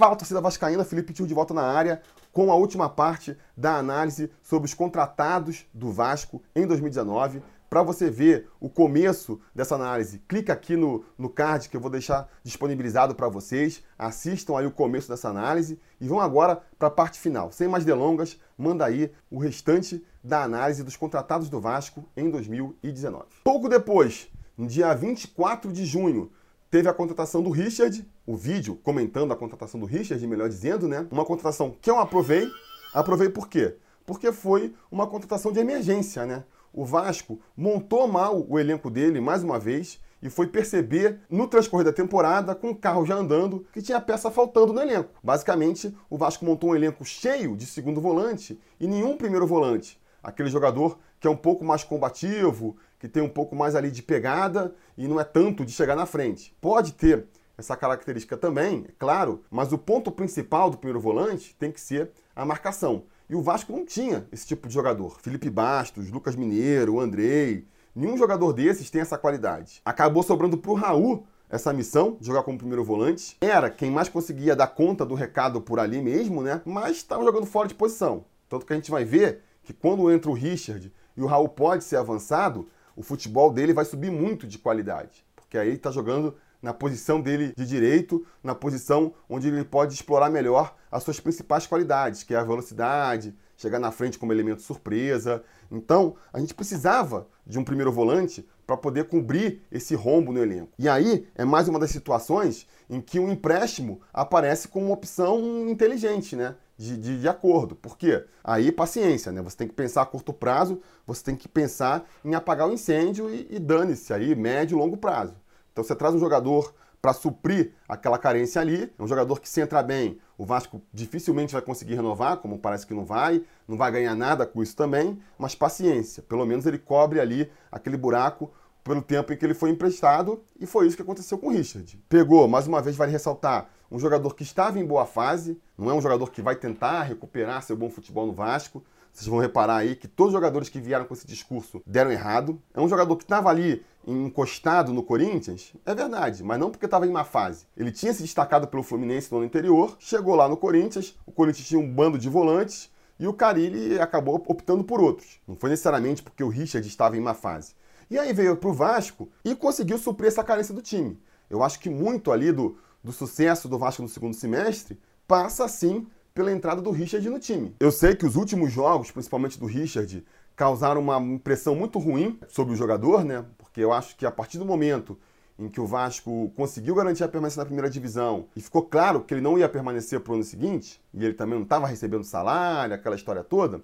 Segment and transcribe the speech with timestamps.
[0.00, 2.00] Fala, torcida vascaína, Felipe Tio de volta na área
[2.32, 7.42] com a última parte da análise sobre os contratados do Vasco em 2019.
[7.68, 11.90] Para você ver o começo dessa análise, clica aqui no, no card que eu vou
[11.90, 13.82] deixar disponibilizado para vocês.
[13.98, 17.52] Assistam aí o começo dessa análise e vão agora para a parte final.
[17.52, 23.26] Sem mais delongas, manda aí o restante da análise dos contratados do Vasco em 2019.
[23.44, 26.30] Pouco depois, no dia 24 de junho,
[26.70, 31.06] teve a contratação do Richard, o vídeo comentando a contratação do Richard, melhor dizendo, né?
[31.10, 32.48] Uma contratação que eu aprovei.
[32.94, 33.76] Aprovei por quê?
[34.06, 36.44] Porque foi uma contratação de emergência, né?
[36.72, 41.84] o Vasco montou mal o elenco dele mais uma vez e foi perceber no transcorrer
[41.84, 45.10] da temporada, com o carro já andando, que tinha peça faltando no elenco.
[45.22, 49.98] Basicamente, o Vasco montou um elenco cheio de segundo volante e nenhum primeiro volante.
[50.22, 54.02] Aquele jogador que é um pouco mais combativo, que tem um pouco mais ali de
[54.02, 56.54] pegada e não é tanto de chegar na frente.
[56.60, 57.26] Pode ter
[57.56, 62.10] essa característica também, é claro, mas o ponto principal do primeiro volante tem que ser
[62.36, 63.04] a marcação.
[63.28, 65.18] E o Vasco não tinha esse tipo de jogador.
[65.20, 67.66] Felipe Bastos, Lucas Mineiro, Andrei.
[67.94, 69.80] Nenhum jogador desses tem essa qualidade.
[69.84, 73.36] Acabou sobrando para o Raul essa missão jogar como primeiro volante.
[73.40, 76.60] Era quem mais conseguia dar conta do recado por ali mesmo, né?
[76.64, 78.24] Mas estava jogando fora de posição.
[78.48, 81.84] Tanto que a gente vai ver que quando entra o Richard e o Raul pode
[81.84, 82.68] ser avançado,
[83.00, 85.24] o futebol dele vai subir muito de qualidade.
[85.34, 89.94] Porque aí ele está jogando na posição dele de direito, na posição onde ele pode
[89.94, 94.60] explorar melhor as suas principais qualidades, que é a velocidade, chegar na frente como elemento
[94.60, 95.42] surpresa.
[95.72, 100.72] Então, a gente precisava de um primeiro volante para poder cobrir esse rombo no elenco.
[100.78, 105.66] E aí é mais uma das situações em que o empréstimo aparece como uma opção
[105.70, 106.54] inteligente, né?
[106.80, 107.76] De, de, de, acordo.
[107.76, 108.24] Por quê?
[108.42, 109.42] Aí, paciência, né?
[109.42, 113.28] Você tem que pensar a curto prazo, você tem que pensar em apagar o incêndio
[113.28, 115.34] e, e dane-se aí, médio e longo prazo.
[115.70, 119.60] Então você traz um jogador para suprir aquela carência ali, é um jogador que se
[119.60, 123.92] entrar bem, o Vasco dificilmente vai conseguir renovar, como parece que não vai, não vai
[123.92, 128.50] ganhar nada com isso também, mas paciência, pelo menos ele cobre ali aquele buraco
[128.90, 131.96] pelo tempo em que ele foi emprestado, e foi isso que aconteceu com o Richard.
[132.08, 135.94] Pegou, mais uma vez, vale ressaltar, um jogador que estava em boa fase, não é
[135.94, 139.94] um jogador que vai tentar recuperar seu bom futebol no Vasco, vocês vão reparar aí
[139.94, 142.60] que todos os jogadores que vieram com esse discurso deram errado.
[142.74, 147.06] É um jogador que estava ali encostado no Corinthians, é verdade, mas não porque estava
[147.06, 147.66] em má fase.
[147.76, 151.68] Ele tinha se destacado pelo Fluminense no ano anterior, chegou lá no Corinthians, o Corinthians
[151.68, 152.90] tinha um bando de volantes
[153.20, 155.40] e o Carilli acabou optando por outros.
[155.46, 157.78] Não foi necessariamente porque o Richard estava em má fase.
[158.10, 161.16] E aí veio para o Vasco e conseguiu suprir essa carência do time.
[161.48, 164.98] Eu acho que muito ali do, do sucesso do Vasco no segundo semestre
[165.28, 167.72] passa sim pela entrada do Richard no time.
[167.78, 170.26] Eu sei que os últimos jogos, principalmente do Richard,
[170.56, 173.44] causaram uma impressão muito ruim sobre o jogador, né?
[173.56, 175.16] Porque eu acho que a partir do momento
[175.56, 179.34] em que o Vasco conseguiu garantir a permanência na primeira divisão e ficou claro que
[179.34, 182.94] ele não ia permanecer para o ano seguinte, e ele também não estava recebendo salário,
[182.94, 183.82] aquela história toda,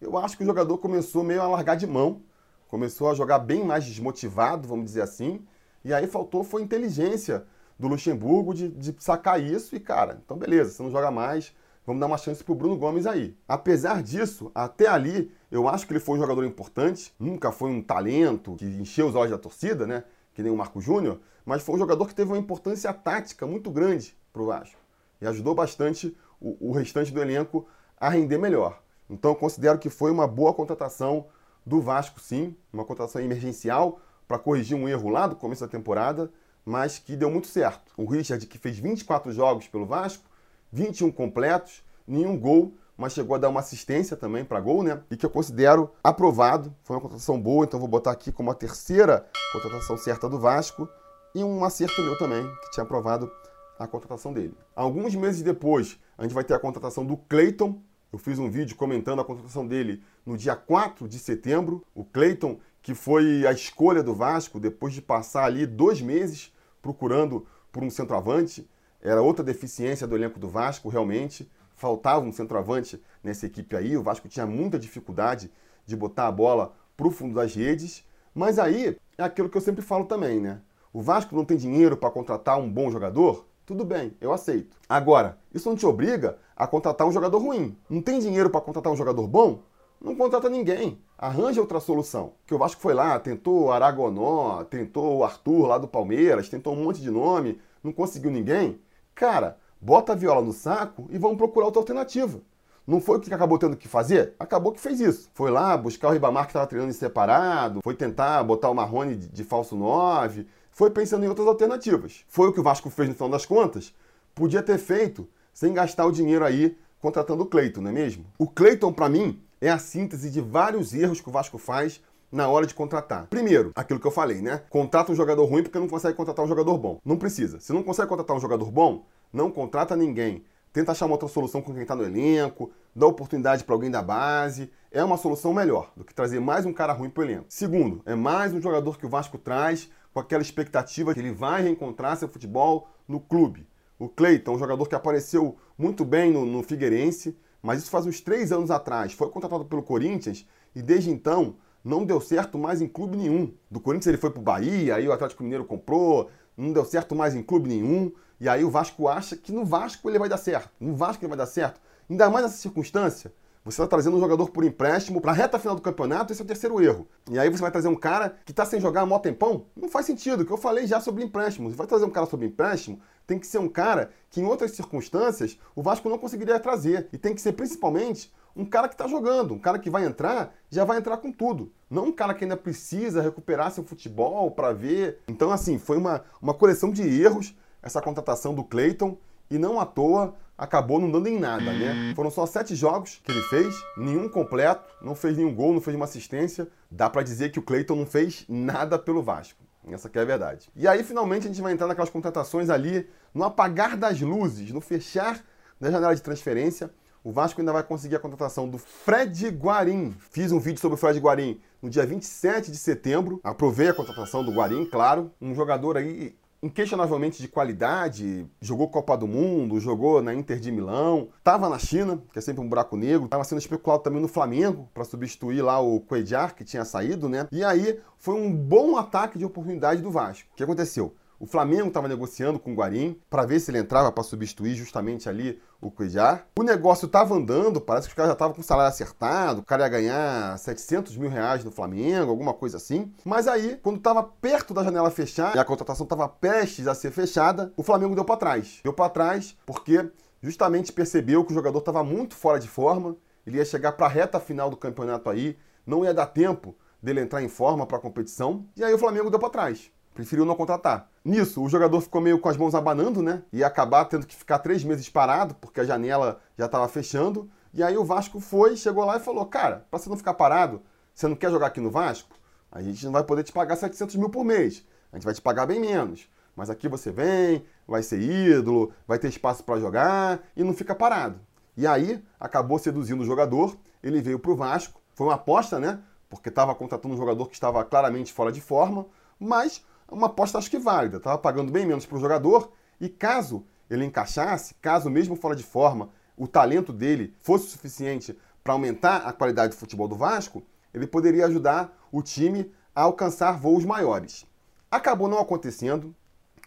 [0.00, 2.22] eu acho que o jogador começou meio a largar de mão,
[2.70, 5.44] começou a jogar bem mais desmotivado, vamos dizer assim,
[5.84, 7.44] e aí faltou foi inteligência
[7.78, 11.52] do Luxemburgo de, de sacar isso e, cara, então beleza, você não joga mais,
[11.86, 13.36] Vamos dar uma chance pro Bruno Gomes aí.
[13.48, 17.12] Apesar disso, até ali, eu acho que ele foi um jogador importante.
[17.18, 20.04] Nunca foi um talento que encheu os olhos da torcida, né?
[20.34, 21.18] Que nem o Marco Júnior.
[21.44, 24.78] Mas foi um jogador que teve uma importância tática muito grande pro Vasco.
[25.20, 27.66] E ajudou bastante o, o restante do elenco
[27.96, 28.80] a render melhor.
[29.08, 31.26] Então eu considero que foi uma boa contratação
[31.70, 32.56] do Vasco, sim.
[32.72, 36.28] Uma contratação emergencial para corrigir um erro lá do começo da temporada,
[36.64, 37.92] mas que deu muito certo.
[37.96, 40.24] O Richard, que fez 24 jogos pelo Vasco,
[40.72, 45.00] 21 completos, nenhum gol, mas chegou a dar uma assistência também para gol, né?
[45.10, 46.74] E que eu considero aprovado.
[46.82, 50.88] Foi uma contratação boa, então vou botar aqui como a terceira contratação certa do Vasco
[51.34, 53.30] e um acerto meu também, que tinha aprovado
[53.78, 54.54] a contratação dele.
[54.74, 57.80] Alguns meses depois, a gente vai ter a contratação do Cleiton.
[58.12, 61.84] Eu fiz um vídeo comentando a contratação dele no dia 4 de setembro.
[61.94, 67.46] O Cleiton, que foi a escolha do Vasco depois de passar ali dois meses procurando
[67.70, 68.68] por um centroavante.
[69.00, 71.48] Era outra deficiência do elenco do Vasco, realmente.
[71.76, 73.96] Faltava um centroavante nessa equipe aí.
[73.96, 75.48] O Vasco tinha muita dificuldade
[75.86, 78.04] de botar a bola para o fundo das redes.
[78.34, 80.60] Mas aí é aquilo que eu sempre falo também, né?
[80.92, 83.46] O Vasco não tem dinheiro para contratar um bom jogador?
[83.70, 84.76] Tudo bem, eu aceito.
[84.88, 87.78] Agora, isso não te obriga a contratar um jogador ruim.
[87.88, 89.60] Não tem dinheiro para contratar um jogador bom?
[90.00, 91.00] Não contrata ninguém.
[91.16, 92.32] Arranja outra solução.
[92.44, 96.82] Que o Vasco foi lá, tentou Aragonó, tentou o Arthur lá do Palmeiras, tentou um
[96.82, 98.80] monte de nome, não conseguiu ninguém.
[99.14, 102.40] Cara, bota a viola no saco e vamos procurar outra alternativa.
[102.84, 104.34] Não foi o que acabou tendo que fazer?
[104.36, 105.30] Acabou que fez isso.
[105.32, 109.14] Foi lá buscar o Ribamar que estava treinando em separado, foi tentar botar o Marrone
[109.14, 110.44] de, de falso 9,
[110.80, 112.24] foi pensando em outras alternativas.
[112.26, 113.94] Foi o que o Vasco fez no final das contas?
[114.34, 118.24] Podia ter feito sem gastar o dinheiro aí contratando o Cleiton, não é mesmo?
[118.38, 122.00] O Cleiton, para mim, é a síntese de vários erros que o Vasco faz
[122.32, 123.26] na hora de contratar.
[123.26, 124.62] Primeiro, aquilo que eu falei, né?
[124.70, 126.98] Contrata um jogador ruim porque não consegue contratar um jogador bom.
[127.04, 127.60] Não precisa.
[127.60, 130.42] Se não consegue contratar um jogador bom, não contrata ninguém.
[130.72, 134.00] Tenta achar uma outra solução com quem está no elenco, dá oportunidade para alguém da
[134.00, 134.70] base.
[134.90, 137.44] É uma solução melhor do que trazer mais um cara ruim para o elenco.
[137.50, 141.62] Segundo, é mais um jogador que o Vasco traz com aquela expectativa que ele vai
[141.62, 143.66] reencontrar seu futebol no clube.
[143.98, 148.20] O Cleiton, um jogador que apareceu muito bem no, no Figueirense, mas isso faz uns
[148.20, 149.12] três anos atrás.
[149.12, 153.52] Foi contratado pelo Corinthians e desde então não deu certo mais em clube nenhum.
[153.70, 157.34] Do Corinthians ele foi pro Bahia, aí o Atlético Mineiro comprou, não deu certo mais
[157.34, 158.12] em clube nenhum.
[158.40, 160.70] E aí o Vasco acha que no Vasco ele vai dar certo.
[160.80, 161.80] No Vasco ele vai dar certo.
[162.08, 165.76] Ainda mais nessa circunstância, você está trazendo um jogador por empréstimo para a reta final
[165.76, 167.06] do campeonato, esse é o terceiro erro.
[167.30, 169.66] E aí você vai trazer um cara que está sem jogar há mó tempão?
[169.76, 171.68] Não faz sentido, que eu falei já sobre empréstimo.
[171.68, 174.70] Você vai trazer um cara sobre empréstimo, tem que ser um cara que em outras
[174.70, 177.08] circunstâncias o Vasco não conseguiria trazer.
[177.12, 180.54] E tem que ser principalmente um cara que está jogando, um cara que vai entrar,
[180.70, 181.70] já vai entrar com tudo.
[181.88, 185.18] Não um cara que ainda precisa recuperar seu futebol para ver.
[185.28, 189.16] Então, assim, foi uma, uma coleção de erros essa contratação do Cleiton
[189.50, 191.92] e não à toa acabou não dando em nada, né?
[191.92, 192.14] Uhum.
[192.14, 195.96] Foram só sete jogos que ele fez, nenhum completo, não fez nenhum gol, não fez
[195.96, 196.68] uma assistência.
[196.90, 199.58] Dá para dizer que o Cleiton não fez nada pelo Vasco.
[199.88, 200.68] Essa que é a verdade.
[200.76, 204.82] E aí, finalmente, a gente vai entrar naquelas contratações ali, no apagar das luzes, no
[204.82, 205.42] fechar
[205.80, 206.90] da janela de transferência.
[207.24, 210.14] O Vasco ainda vai conseguir a contratação do Fred Guarim.
[210.30, 213.40] Fiz um vídeo sobre o Fred Guarim no dia 27 de setembro.
[213.42, 215.30] Aprovei a contratação do Guarim, claro.
[215.40, 221.28] Um jogador aí inquestionavelmente de qualidade, jogou Copa do Mundo, jogou na Inter de Milão,
[221.38, 224.88] estava na China, que é sempre um buraco negro, estava sendo especulado também no Flamengo
[224.92, 227.48] para substituir lá o Cuellar, que tinha saído, né?
[227.50, 230.48] E aí foi um bom ataque de oportunidade do Vasco.
[230.52, 231.14] O que aconteceu?
[231.42, 235.26] O Flamengo estava negociando com o Guarim para ver se ele entrava para substituir justamente
[235.26, 236.46] ali o Cuijar.
[236.54, 239.64] O negócio estava andando, parece que os caras já estavam com o salário acertado, o
[239.64, 243.10] cara ia ganhar 700 mil reais no Flamengo, alguma coisa assim.
[243.24, 247.10] Mas aí, quando estava perto da janela fechar e a contratação estava prestes a ser
[247.10, 248.80] fechada, o Flamengo deu para trás.
[248.84, 250.10] Deu para trás porque
[250.42, 253.16] justamente percebeu que o jogador estava muito fora de forma,
[253.46, 255.56] ele ia chegar para a reta final do campeonato aí,
[255.86, 259.30] não ia dar tempo dele entrar em forma para a competição, e aí o Flamengo
[259.30, 261.08] deu para trás preferiu não contratar.
[261.24, 263.42] Nisso, o jogador ficou meio com as mãos abanando, né?
[263.52, 267.50] E acabar tendo que ficar três meses parado, porque a janela já estava fechando.
[267.72, 270.82] E aí o Vasco foi, chegou lá e falou: Cara, para você não ficar parado,
[271.14, 272.34] você não quer jogar aqui no Vasco?
[272.72, 274.84] A gente não vai poder te pagar 700 mil por mês.
[275.12, 276.28] A gente vai te pagar bem menos.
[276.54, 280.94] Mas aqui você vem, vai ser ídolo, vai ter espaço para jogar e não fica
[280.94, 281.40] parado.
[281.76, 285.00] E aí acabou seduzindo o jogador, ele veio para o Vasco.
[285.14, 286.00] Foi uma aposta, né?
[286.28, 289.06] Porque estava contratando um jogador que estava claramente fora de forma,
[289.38, 291.18] mas uma aposta acho que válida.
[291.18, 295.62] Estava pagando bem menos para o jogador e caso ele encaixasse, caso mesmo fora de
[295.62, 300.62] forma, o talento dele fosse suficiente para aumentar a qualidade do futebol do Vasco,
[300.94, 304.46] ele poderia ajudar o time a alcançar voos maiores.
[304.90, 306.14] Acabou não acontecendo,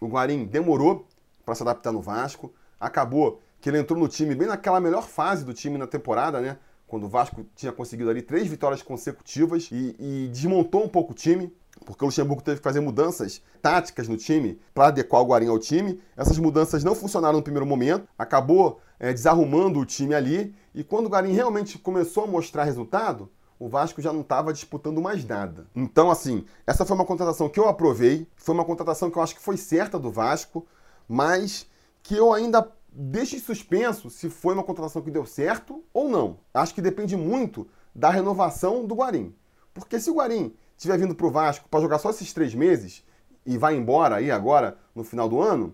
[0.01, 1.07] o Guarim demorou
[1.46, 5.46] para se adaptar no Vasco, acabou que ele entrou no time bem naquela melhor fase
[5.46, 6.57] do time na temporada, né?
[6.86, 11.16] Quando o Vasco tinha conseguido ali três vitórias consecutivas e, e desmontou um pouco o
[11.16, 11.51] time
[11.83, 15.59] porque o Luxemburgo teve que fazer mudanças táticas no time para adequar o Guarim ao
[15.59, 16.01] time.
[16.15, 20.56] Essas mudanças não funcionaram no primeiro momento, acabou é, desarrumando o time ali.
[20.74, 23.29] E quando o Guarim realmente começou a mostrar resultado,
[23.60, 25.67] o Vasco já não estava disputando mais nada.
[25.75, 29.36] Então, assim, essa foi uma contratação que eu aprovei, foi uma contratação que eu acho
[29.36, 30.65] que foi certa do Vasco,
[31.08, 31.67] mas
[32.01, 36.39] que eu ainda deixo em suspenso se foi uma contratação que deu certo ou não.
[36.53, 39.34] Acho que depende muito da renovação do Guarim.
[39.74, 40.53] Porque se o Guarim
[40.84, 43.04] tiver vindo para o Vasco para jogar só esses três meses
[43.46, 45.74] e vai embora aí agora no final do ano,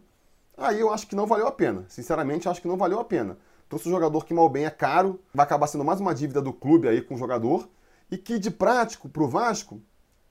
[0.56, 1.86] aí eu acho que não valeu a pena.
[1.90, 3.38] Sinceramente, acho que não valeu a pena.
[3.68, 6.54] Trouxe um jogador que mal bem é caro, vai acabar sendo mais uma dívida do
[6.54, 7.68] clube aí com o jogador
[8.10, 9.82] e que de prático para o Vasco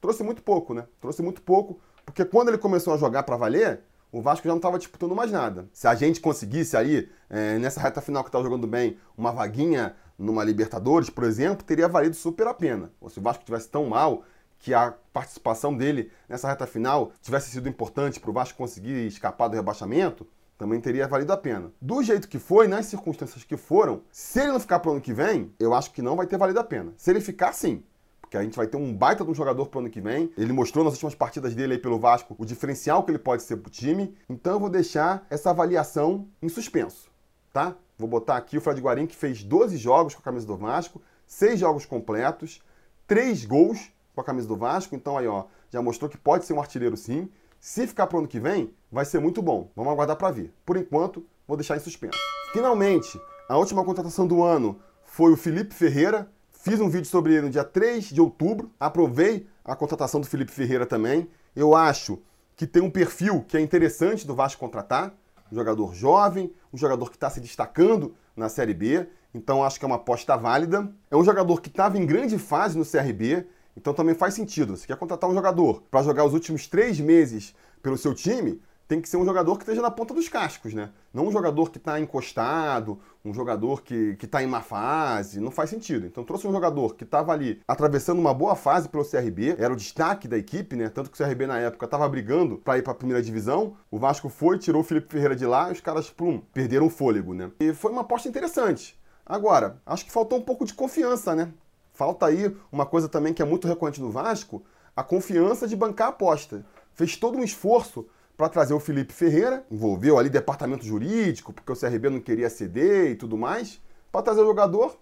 [0.00, 0.86] trouxe muito pouco, né?
[1.00, 3.80] Trouxe muito pouco, porque quando ele começou a jogar para valer,
[4.10, 5.68] o Vasco já não estava disputando mais nada.
[5.72, 9.94] Se a gente conseguisse aí, é, nessa reta final que estava jogando bem, uma vaguinha
[10.18, 12.90] numa Libertadores, por exemplo, teria valido super a pena.
[13.00, 14.24] Ou se o Vasco tivesse tão mal
[14.58, 19.48] que a participação dele nessa reta final tivesse sido importante para o Vasco conseguir escapar
[19.48, 20.26] do rebaixamento,
[20.58, 21.70] também teria valido a pena.
[21.80, 25.00] Do jeito que foi, nas circunstâncias que foram, se ele não ficar para o ano
[25.00, 26.92] que vem, eu acho que não vai ter valido a pena.
[26.96, 27.84] Se ele ficar, sim.
[28.20, 30.30] Porque a gente vai ter um baita de um jogador para o ano que vem.
[30.36, 33.56] Ele mostrou nas últimas partidas dele aí pelo Vasco o diferencial que ele pode ser
[33.56, 34.14] para o time.
[34.28, 37.10] Então eu vou deixar essa avaliação em suspenso,
[37.52, 37.74] tá?
[37.96, 41.00] Vou botar aqui o Fred Guarim, que fez 12 jogos com a camisa do Vasco,
[41.26, 42.60] 6 jogos completos,
[43.06, 46.52] 3 gols com a camisa do Vasco, então aí ó, já mostrou que pode ser
[46.52, 47.28] um artilheiro sim.
[47.60, 49.70] Se ficar pro ano que vem, vai ser muito bom.
[49.76, 50.52] Vamos aguardar para ver.
[50.66, 52.18] Por enquanto, vou deixar em suspenso.
[52.52, 56.28] Finalmente, a última contratação do ano foi o Felipe Ferreira.
[56.50, 58.72] Fiz um vídeo sobre ele no dia 3 de outubro.
[58.80, 61.28] Aprovei a contratação do Felipe Ferreira também.
[61.54, 62.20] Eu acho
[62.56, 65.14] que tem um perfil que é interessante do Vasco contratar.
[65.50, 69.06] Um jogador jovem, um jogador que está se destacando na Série B.
[69.32, 70.92] Então acho que é uma aposta válida.
[71.08, 73.46] É um jogador que estava em grande fase no CRB.
[73.78, 74.76] Então também faz sentido.
[74.76, 79.00] Você quer contratar um jogador para jogar os últimos três meses pelo seu time, tem
[79.00, 80.90] que ser um jogador que esteja na ponta dos cascos, né?
[81.14, 85.70] Não um jogador que está encostado, um jogador que está em má fase, não faz
[85.70, 86.06] sentido.
[86.06, 89.76] Então trouxe um jogador que estava ali atravessando uma boa fase pelo CRB, era o
[89.76, 90.88] destaque da equipe, né?
[90.88, 93.76] Tanto que o CRB na época estava brigando para ir para a primeira divisão.
[93.92, 96.90] O Vasco foi, tirou o Felipe Ferreira de lá e os caras, plum, perderam o
[96.90, 97.52] fôlego, né?
[97.60, 98.98] E foi uma aposta interessante.
[99.24, 101.52] Agora, acho que faltou um pouco de confiança, né?
[101.98, 104.62] Falta aí uma coisa também que é muito recorrente no Vasco,
[104.94, 106.64] a confiança de bancar a aposta.
[106.94, 111.76] Fez todo um esforço para trazer o Felipe Ferreira, envolveu ali departamento jurídico, porque o
[111.76, 113.80] CRB não queria ceder e tudo mais,
[114.12, 114.96] para trazer o jogador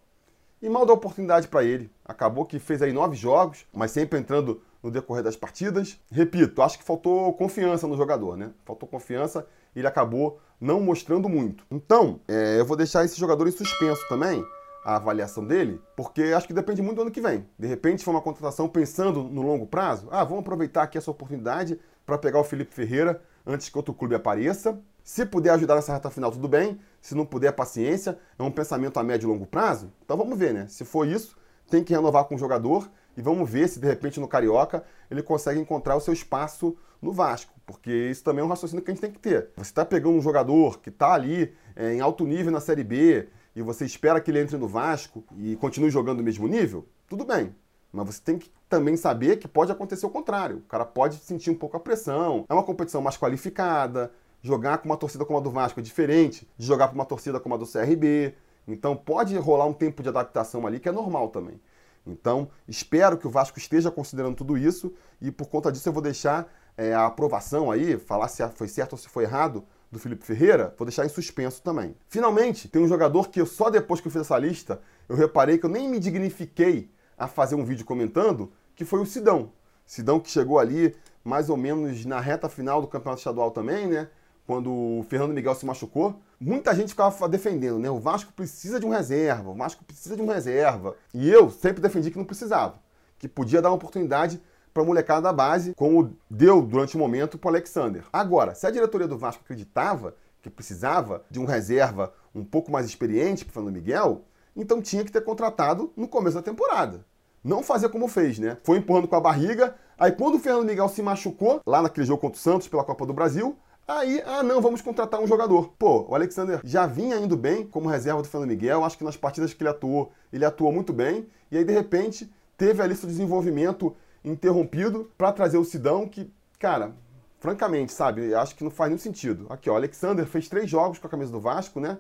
[0.63, 1.91] e mal deu oportunidade para ele.
[2.03, 6.01] Acabou que fez aí nove jogos, mas sempre entrando no decorrer das partidas.
[6.11, 8.53] Repito, acho que faltou confiança no jogador, né?
[8.65, 11.63] Faltou confiança e ele acabou não mostrando muito.
[11.71, 14.43] Então, é, eu vou deixar esse jogador em suspenso também,
[14.87, 17.45] a avaliação dele, porque acho que depende muito do ano que vem.
[17.59, 20.07] De repente, foi uma contratação pensando no longo prazo.
[20.13, 21.77] Ah, vamos aproveitar aqui essa oportunidade
[22.07, 24.81] para pegar o Felipe Ferreira antes que outro clube apareça.
[25.03, 26.79] Se puder ajudar nessa reta final, tudo bem.
[27.01, 28.17] Se não puder, paciência.
[28.39, 29.93] É um pensamento a médio e longo prazo.
[30.05, 30.69] Então vamos ver, né?
[30.69, 31.37] Se for isso,
[31.69, 35.21] tem que renovar com o jogador e vamos ver se de repente no Carioca ele
[35.21, 38.95] consegue encontrar o seu espaço no Vasco, porque isso também é um raciocínio que a
[38.95, 39.51] gente tem que ter.
[39.57, 43.29] Você está pegando um jogador que está ali é, em alto nível na Série B
[43.57, 47.25] e você espera que ele entre no Vasco e continue jogando no mesmo nível, tudo
[47.25, 47.57] bem.
[47.91, 50.59] Mas você tem que também saber que pode acontecer o contrário.
[50.59, 52.45] O cara pode sentir um pouco a pressão.
[52.51, 54.13] É uma competição mais qualificada.
[54.43, 57.41] Jogar com uma torcida como a do Vasco é diferente de jogar para uma torcida
[57.41, 58.35] como a do CRB.
[58.69, 61.59] Então pode rolar um tempo de adaptação ali que é normal também.
[62.07, 66.03] Então espero que o Vasco esteja considerando tudo isso e por conta disso eu vou
[66.03, 66.47] deixar
[66.77, 69.65] é, a aprovação aí, falar se foi certo ou se foi errado
[69.97, 71.97] do Felipe Ferreira, vou deixar em suspenso também.
[72.09, 75.59] Finalmente, tem um jogador que eu só depois que eu fiz essa lista, eu reparei
[75.59, 79.51] que eu nem me dignifiquei a fazer um vídeo comentando, que foi o Sidão.
[79.87, 84.09] Sidão que chegou ali mais ou menos na reta final do campeonato estadual também, né?
[84.47, 86.21] Quando o Fernando Miguel se machucou.
[86.39, 87.91] Muita gente ficava defendendo, né?
[87.91, 90.95] O Vasco precisa de um reserva, o Vasco precisa de um reserva.
[91.15, 92.79] E eu sempre defendi que não precisava,
[93.19, 94.41] que podia dar uma oportunidade
[94.77, 98.05] para a molecada da base, como deu durante o momento para o Alexander.
[98.13, 102.85] Agora, se a diretoria do Vasco acreditava que precisava de um reserva um pouco mais
[102.85, 107.07] experiente para o Fernando Miguel, então tinha que ter contratado no começo da temporada.
[107.43, 108.59] Não fazer como fez, né?
[108.63, 109.75] Foi empurrando com a barriga.
[109.97, 113.07] Aí quando o Fernando Miguel se machucou, lá naquele jogo contra o Santos pela Copa
[113.07, 113.57] do Brasil,
[113.89, 115.73] Aí, ah não, vamos contratar um jogador.
[115.79, 118.85] Pô, o Alexander já vinha indo bem como reserva do Fernando Miguel.
[118.85, 121.29] Acho que nas partidas que ele atuou, ele atuou muito bem.
[121.53, 122.29] E aí, de repente,
[122.59, 123.95] teve ali seu desenvolvimento
[124.27, 126.93] interrompido para trazer o Sidão, que, cara,
[127.39, 129.47] francamente, sabe, acho que não faz nenhum sentido.
[129.49, 131.97] Aqui, ó, Alexander fez três jogos com a camisa do Vasco, né?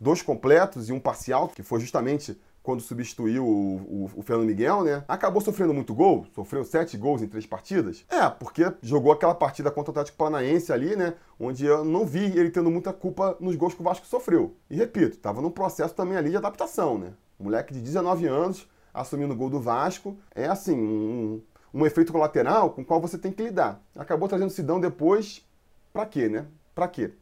[0.00, 4.82] dois completos e um parcial, que foi justamente quando substituiu o, o, o, Fernando Miguel,
[4.82, 5.04] né?
[5.06, 8.04] Acabou sofrendo muito gol, sofreu sete gols em três partidas.
[8.10, 11.14] É, porque jogou aquela partida contra o Atlético Paranaense ali, né?
[11.38, 14.56] Onde eu não vi ele tendo muita culpa nos gols que o Vasco sofreu.
[14.68, 17.12] E repito, estava num processo também ali de adaptação, né?
[17.38, 20.16] moleque de 19 anos assumindo o gol do Vasco.
[20.34, 21.42] É assim, um,
[21.76, 23.80] um efeito colateral com o qual você tem que lidar.
[23.96, 25.44] Acabou trazendo Sidão depois,
[25.92, 26.46] pra quê, né?
[26.74, 27.12] Pra quê?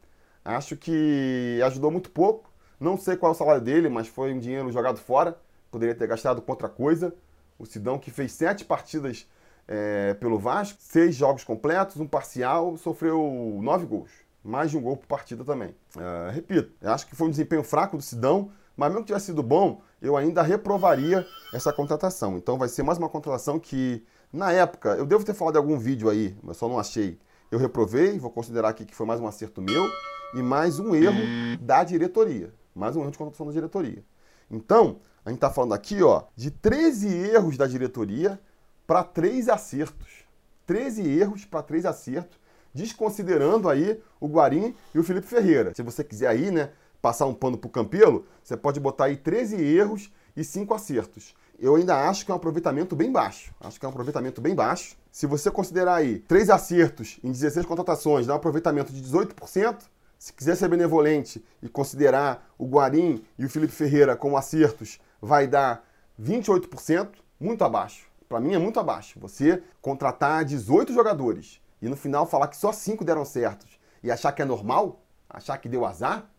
[0.43, 4.39] Acho que ajudou muito pouco não sei qual é o salário dele, mas foi um
[4.39, 5.37] dinheiro jogado fora.
[5.71, 7.13] Poderia ter gastado com outra coisa.
[7.57, 9.27] O Sidão, que fez sete partidas
[9.67, 14.11] é, pelo Vasco, seis jogos completos, um parcial, sofreu nove gols.
[14.43, 15.73] Mais de um gol por partida também.
[15.97, 19.41] É, repito, acho que foi um desempenho fraco do Sidão, mas mesmo que tivesse sido
[19.41, 22.37] bom, eu ainda reprovaria essa contratação.
[22.37, 25.79] Então vai ser mais uma contratação que, na época, eu devo ter falado em algum
[25.79, 27.17] vídeo aí, mas só não achei.
[27.49, 29.89] Eu reprovei, vou considerar aqui que foi mais um acerto meu
[30.33, 31.21] e mais um erro
[31.61, 32.53] da diretoria.
[32.75, 34.03] Mais um erro de contratação da diretoria.
[34.51, 38.37] Então, a gente está falando aqui ó, de 13 erros da diretoria
[38.85, 40.25] para 3 acertos.
[40.65, 42.37] 13 erros para 3 acertos,
[42.73, 45.73] desconsiderando aí o Guarim e o Felipe Ferreira.
[45.73, 49.15] Se você quiser aí, né, passar um pano para o Campelo, você pode botar aí
[49.15, 51.33] 13 erros e 5 acertos.
[51.57, 53.53] Eu ainda acho que é um aproveitamento bem baixo.
[53.61, 54.97] Acho que é um aproveitamento bem baixo.
[55.11, 59.83] Se você considerar aí 3 acertos em 16 contratações, dá um aproveitamento de 18%,
[60.19, 65.47] se quiser ser benevolente e considerar o Guarim e o Felipe Ferreira como acertos, vai
[65.47, 65.87] dar
[66.21, 67.09] 28%,
[67.39, 68.07] muito abaixo.
[68.27, 69.19] Para mim é muito abaixo.
[69.19, 74.31] Você contratar 18 jogadores e no final falar que só 5 deram certos e achar
[74.31, 76.29] que é normal, achar que deu azar,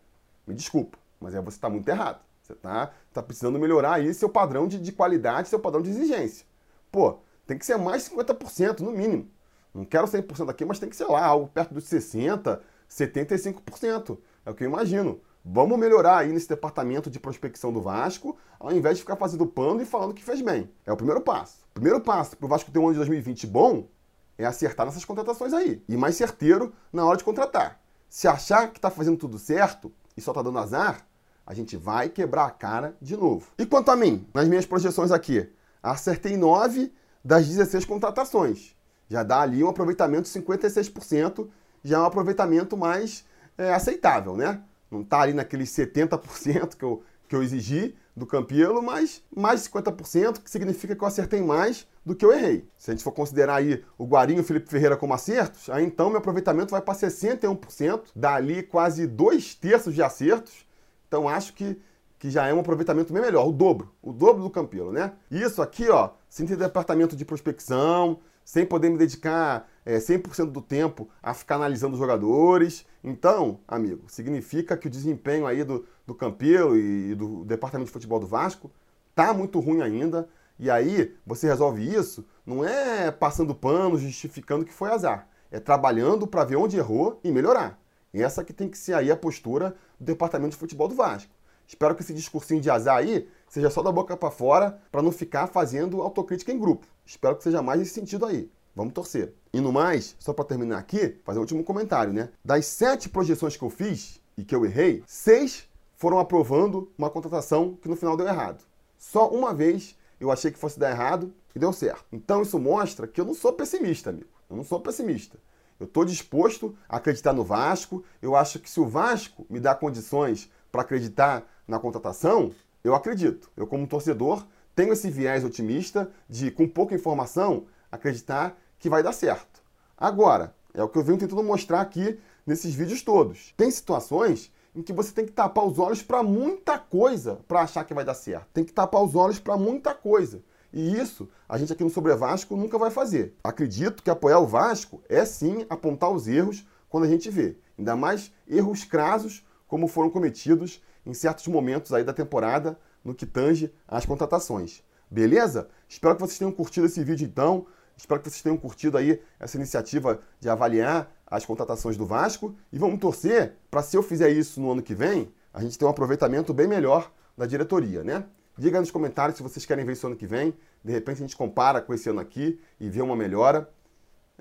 [0.45, 0.97] me desculpa.
[1.19, 2.26] Mas aí você está muito errado.
[2.47, 6.45] Você está tá precisando melhorar aí seu padrão de, de qualidade, seu padrão de exigência.
[6.89, 9.29] Pô, tem que ser mais 50% no mínimo.
[9.73, 14.17] Não quero 100% aqui, mas tem que ser lá, algo perto dos 60%, 75%.
[14.45, 15.19] É o que eu imagino.
[15.43, 19.81] Vamos melhorar aí nesse departamento de prospecção do Vasco, ao invés de ficar fazendo pano
[19.81, 20.69] e falando que fez bem.
[20.85, 21.65] É o primeiro passo.
[21.71, 23.89] O primeiro passo para o Vasco ter um ano de 2020 bom
[24.37, 25.83] é acertar nessas contratações aí.
[25.87, 27.81] E mais certeiro na hora de contratar.
[28.09, 31.05] Se achar que está fazendo tudo certo e só está dando azar,
[31.47, 33.47] a gente vai quebrar a cara de novo.
[33.57, 35.49] E quanto a mim, nas minhas projeções aqui,
[35.81, 38.75] acertei 9 das 16 contratações.
[39.09, 41.47] Já dá ali um aproveitamento de 56%,
[41.81, 43.23] já é um aproveitamento mais
[43.57, 44.61] é, aceitável, né?
[44.91, 49.69] Não está ali naqueles 70% que eu, que eu exigi do Campelo, mas mais de
[49.69, 52.67] 50%, que significa que eu acertei mais do que eu errei.
[52.77, 55.85] Se a gente for considerar aí o Guarinho e o Felipe Ferreira como acertos, aí
[55.85, 60.66] então meu aproveitamento vai para 61%, dá ali quase dois terços de acertos.
[61.07, 61.79] Então acho que,
[62.19, 65.13] que já é um aproveitamento bem melhor, o dobro, o dobro do Campelo, né?
[65.31, 70.61] Isso aqui, ó, sem ter departamento de prospecção, sem poder me dedicar é, 100% do
[70.61, 72.85] tempo a ficar analisando os jogadores.
[73.03, 77.93] Então, amigo, significa que o desempenho aí do, do Campelo e, e do departamento de
[77.93, 78.71] futebol do Vasco
[79.13, 80.29] tá muito ruim ainda.
[80.57, 85.27] E aí você resolve isso, não é passando pano, justificando que foi azar.
[85.51, 87.79] É trabalhando para ver onde errou e melhorar.
[88.21, 91.31] Essa que tem que ser aí a postura do departamento de futebol do Vasco.
[91.67, 95.11] Espero que esse discursinho de azar aí seja só da boca para fora, para não
[95.11, 96.87] ficar fazendo autocrítica em grupo.
[97.05, 98.49] Espero que seja mais nesse sentido aí.
[98.73, 99.33] Vamos torcer.
[99.51, 102.29] E no mais, só para terminar aqui, fazer um último comentário, né?
[102.45, 107.75] Das sete projeções que eu fiz e que eu errei, seis foram aprovando uma contratação
[107.81, 108.63] que no final deu errado.
[108.97, 112.05] Só uma vez eu achei que fosse dar errado e deu certo.
[112.11, 114.29] Então isso mostra que eu não sou pessimista, amigo.
[114.49, 115.37] Eu não sou pessimista.
[115.79, 118.03] Eu estou disposto a acreditar no Vasco.
[118.21, 122.51] Eu acho que se o Vasco me dá condições para acreditar na contratação,
[122.83, 123.51] eu acredito.
[123.55, 129.11] Eu, como torcedor, tenho esse viés otimista de, com pouca informação, acreditar que vai dar
[129.11, 129.61] certo.
[129.97, 133.53] Agora, é o que eu venho tentando mostrar aqui nesses vídeos todos.
[133.57, 137.83] Tem situações em que você tem que tapar os olhos para muita coisa para achar
[137.83, 138.47] que vai dar certo.
[138.53, 140.41] Tem que tapar os olhos para muita coisa.
[140.71, 143.35] E isso a gente aqui no Sobre Vasco nunca vai fazer.
[143.43, 147.57] Acredito que apoiar o Vasco é sim apontar os erros quando a gente vê.
[147.77, 153.25] Ainda mais erros crasos como foram cometidos em certos momentos aí da temporada no que
[153.25, 154.83] tange às contratações.
[155.09, 155.69] Beleza?
[155.87, 157.65] Espero que vocês tenham curtido esse vídeo então.
[157.95, 162.77] Espero que vocês tenham curtido aí essa iniciativa de avaliar as contratações do Vasco e
[162.77, 165.89] vamos torcer para se eu fizer isso no ano que vem, a gente ter um
[165.89, 168.25] aproveitamento bem melhor da diretoria, né?
[168.57, 170.53] Diga nos comentários se vocês querem ver isso ano que vem.
[170.83, 173.69] De repente a gente compara com esse ano aqui e vê uma melhora.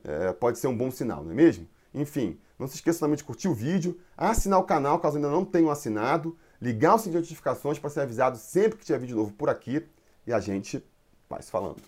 [0.03, 1.69] É, pode ser um bom sinal, não é mesmo?
[1.93, 5.45] Enfim, não se esqueça também de curtir o vídeo, assinar o canal caso ainda não
[5.45, 9.33] tenham assinado, ligar o sininho de notificações para ser avisado sempre que tiver vídeo novo
[9.33, 9.87] por aqui
[10.27, 10.83] e a gente
[11.29, 11.83] vai se falando.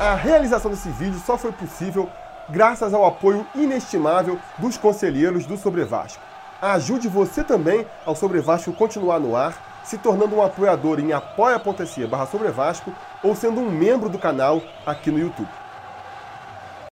[0.00, 2.08] A realização desse vídeo só foi possível
[2.48, 6.29] graças ao apoio inestimável dos conselheiros do Sobre Vasco.
[6.60, 12.06] Ajude você também ao Sobre Vasco continuar no ar, se tornando um apoiador em apoia.se
[12.06, 12.92] barra Sobre Vasco
[13.22, 15.48] ou sendo um membro do canal aqui no YouTube.